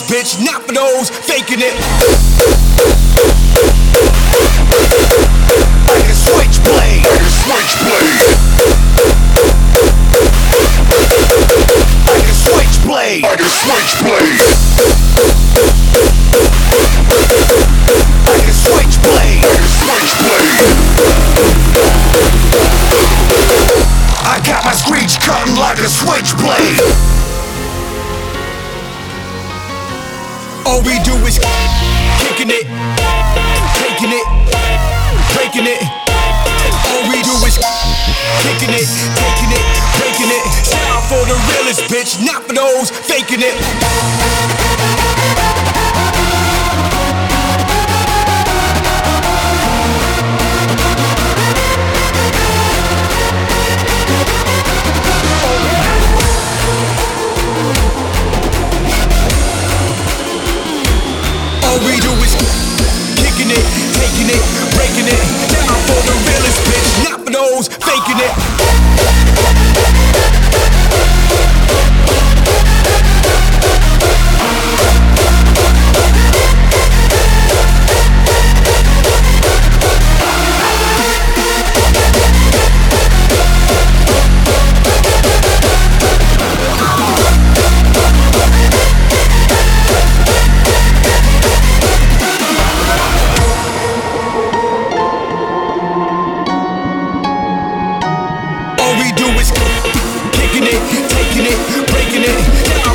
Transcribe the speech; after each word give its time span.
bitch, 0.00 0.40
not 0.42 0.62
for 0.62 0.72
those 0.72 1.10
faking 1.10 1.60
it. 1.60 1.74
Like 5.84 6.08
a 6.08 6.14
switchblade, 6.16 7.04
like 7.04 7.20
a 7.20 7.28
switchblade. 7.28 8.24
Like 12.08 12.24
a 12.24 12.32
switchblade, 12.32 13.22
like 13.22 13.40
a 13.40 13.50
switchblade. 13.52 14.40
Like 18.24 18.48
a 18.48 18.54
switchblade, 18.56 19.44
like 19.44 19.60
a 19.60 19.68
switchblade. 19.68 20.72
I 24.24 24.40
got 24.46 24.64
my 24.64 24.72
screech 24.72 25.20
cutting 25.20 25.56
like 25.56 25.78
a 25.78 25.88
switchblade. 25.88 27.21
All 30.64 30.80
we 30.82 30.98
do 31.02 31.14
is 31.26 31.38
kicking 32.22 32.50
it, 32.50 32.66
taking 33.82 34.12
it, 34.12 34.26
breaking 35.34 35.66
it. 35.66 35.82
All 36.86 37.02
we 37.10 37.20
do 37.22 37.34
is 37.46 37.58
kicking 38.42 38.70
it, 38.70 38.86
taking 39.18 39.50
it, 39.50 39.64
breaking 39.98 40.30
it. 40.30 40.44
Style 40.64 41.02
for 41.10 41.26
the 41.26 41.34
realest 41.50 41.82
bitch, 41.90 42.22
not 42.24 42.44
for 42.44 42.54
those 42.54 42.90
faking 42.90 43.42
it. 43.42 45.41
Taking 64.22 64.38
it, 64.38 64.74
breaking 64.74 65.06
it. 65.06 65.20
Down 65.52 65.78
for 65.86 66.00
the 66.06 66.14
realest 66.28 66.60
bitch, 66.68 67.10
not 67.10 67.20
for 67.24 67.30
those 67.30 67.68
faking 67.68 68.18
it. 68.18 68.81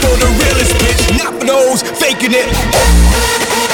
For 0.00 0.16
the 0.16 0.30
realest 0.40 0.74
bitch, 0.80 1.18
not 1.18 1.38
for 1.38 1.46
those 1.46 1.82
faking 2.00 2.32
it. 2.32 3.69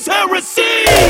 Shout 0.00 0.08
and 0.08 0.32
receive. 0.32 1.01